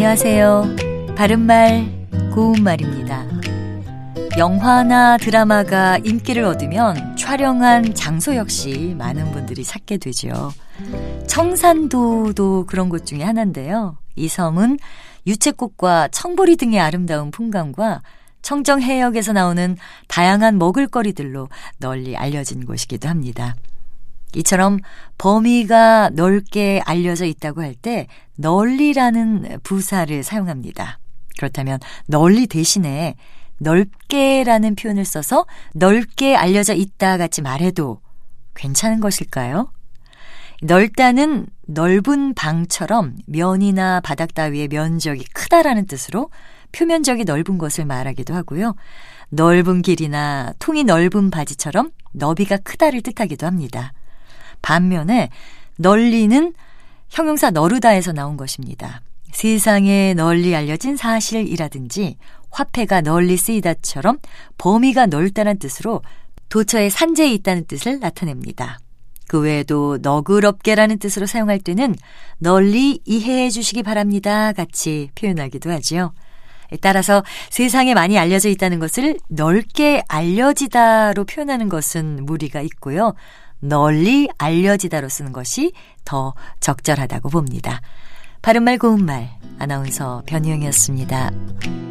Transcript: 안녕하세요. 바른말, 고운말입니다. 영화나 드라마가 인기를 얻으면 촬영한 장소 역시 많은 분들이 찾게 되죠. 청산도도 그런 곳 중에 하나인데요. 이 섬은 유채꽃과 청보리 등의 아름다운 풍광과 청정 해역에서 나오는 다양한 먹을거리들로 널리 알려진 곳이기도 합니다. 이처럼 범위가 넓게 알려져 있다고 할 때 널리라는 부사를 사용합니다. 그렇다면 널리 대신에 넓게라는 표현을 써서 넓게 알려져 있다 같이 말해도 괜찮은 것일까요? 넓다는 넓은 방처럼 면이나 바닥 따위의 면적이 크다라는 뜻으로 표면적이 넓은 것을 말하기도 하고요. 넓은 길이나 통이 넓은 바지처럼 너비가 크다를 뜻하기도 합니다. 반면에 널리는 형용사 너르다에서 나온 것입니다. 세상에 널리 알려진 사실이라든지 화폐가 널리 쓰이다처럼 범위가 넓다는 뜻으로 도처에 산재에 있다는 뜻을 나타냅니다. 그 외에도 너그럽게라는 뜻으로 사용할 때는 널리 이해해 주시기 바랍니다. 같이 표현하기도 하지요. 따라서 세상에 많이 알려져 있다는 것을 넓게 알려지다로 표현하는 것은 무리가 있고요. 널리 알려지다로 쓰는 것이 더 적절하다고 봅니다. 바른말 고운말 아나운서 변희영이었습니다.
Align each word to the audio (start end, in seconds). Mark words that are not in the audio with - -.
안녕하세요. 0.00 0.76
바른말, 1.14 2.08
고운말입니다. 2.34 3.22
영화나 4.38 5.18
드라마가 5.18 5.98
인기를 5.98 6.42
얻으면 6.42 7.16
촬영한 7.18 7.94
장소 7.94 8.34
역시 8.34 8.94
많은 8.96 9.30
분들이 9.32 9.62
찾게 9.62 9.98
되죠. 9.98 10.52
청산도도 11.26 12.64
그런 12.66 12.88
곳 12.88 13.04
중에 13.04 13.22
하나인데요. 13.22 13.98
이 14.16 14.26
섬은 14.26 14.78
유채꽃과 15.26 16.08
청보리 16.08 16.56
등의 16.56 16.80
아름다운 16.80 17.30
풍광과 17.30 18.00
청정 18.40 18.80
해역에서 18.80 19.34
나오는 19.34 19.76
다양한 20.08 20.58
먹을거리들로 20.58 21.50
널리 21.76 22.16
알려진 22.16 22.64
곳이기도 22.64 23.06
합니다. 23.06 23.54
이처럼 24.34 24.78
범위가 25.18 26.10
넓게 26.12 26.80
알려져 26.84 27.24
있다고 27.24 27.62
할 27.62 27.74
때 27.74 28.06
널리라는 28.36 29.60
부사를 29.62 30.22
사용합니다. 30.22 30.98
그렇다면 31.38 31.78
널리 32.06 32.46
대신에 32.46 33.14
넓게라는 33.58 34.74
표현을 34.74 35.04
써서 35.04 35.46
넓게 35.74 36.36
알려져 36.36 36.74
있다 36.74 37.16
같이 37.18 37.42
말해도 37.42 38.00
괜찮은 38.54 39.00
것일까요? 39.00 39.72
넓다는 40.62 41.46
넓은 41.66 42.34
방처럼 42.34 43.16
면이나 43.26 44.00
바닥 44.00 44.34
따위의 44.34 44.68
면적이 44.68 45.24
크다라는 45.32 45.86
뜻으로 45.86 46.30
표면적이 46.72 47.24
넓은 47.24 47.58
것을 47.58 47.86
말하기도 47.86 48.34
하고요. 48.34 48.74
넓은 49.30 49.82
길이나 49.82 50.52
통이 50.58 50.84
넓은 50.84 51.30
바지처럼 51.30 51.90
너비가 52.12 52.58
크다를 52.58 53.00
뜻하기도 53.00 53.46
합니다. 53.46 53.92
반면에 54.62 55.30
널리는 55.76 56.52
형용사 57.08 57.50
너르다에서 57.50 58.12
나온 58.12 58.36
것입니다. 58.36 59.02
세상에 59.32 60.14
널리 60.14 60.54
알려진 60.54 60.96
사실이라든지 60.96 62.16
화폐가 62.50 63.00
널리 63.00 63.36
쓰이다처럼 63.36 64.18
범위가 64.58 65.06
넓다는 65.06 65.58
뜻으로 65.58 66.02
도처에 66.48 66.90
산재에 66.90 67.32
있다는 67.34 67.66
뜻을 67.66 68.00
나타냅니다. 68.00 68.78
그 69.28 69.38
외에도 69.38 69.98
너그럽게라는 70.02 70.98
뜻으로 70.98 71.26
사용할 71.26 71.60
때는 71.60 71.94
널리 72.38 73.00
이해해 73.04 73.50
주시기 73.50 73.84
바랍니다. 73.84 74.52
같이 74.52 75.10
표현하기도 75.14 75.70
하지요. 75.70 76.12
따라서 76.80 77.22
세상에 77.48 77.94
많이 77.94 78.18
알려져 78.18 78.48
있다는 78.48 78.80
것을 78.80 79.16
넓게 79.28 80.02
알려지다로 80.08 81.24
표현하는 81.24 81.68
것은 81.68 82.24
무리가 82.26 82.60
있고요. 82.62 83.14
널리 83.60 84.28
알려지다로 84.38 85.08
쓰는 85.08 85.32
것이 85.32 85.72
더 86.04 86.34
적절하다고 86.60 87.28
봅니다. 87.30 87.80
바른말 88.42 88.78
고운말 88.78 89.30
아나운서 89.58 90.22
변희영이었습니다. 90.26 91.89